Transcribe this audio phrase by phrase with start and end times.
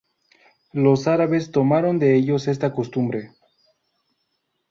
[0.73, 3.33] Los árabes tomaron de ellos esta costumbre.